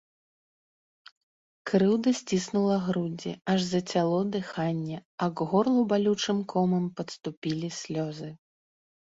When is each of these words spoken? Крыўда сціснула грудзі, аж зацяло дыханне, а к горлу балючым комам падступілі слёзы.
Крыўда 1.71 2.13
сціснула 2.19 2.77
грудзі, 2.85 3.31
аж 3.53 3.59
зацяло 3.67 4.19
дыханне, 4.37 4.97
а 5.27 5.29
к 5.35 5.49
горлу 5.53 5.81
балючым 5.93 6.41
комам 6.57 6.91
падступілі 6.97 7.69
слёзы. 7.83 8.29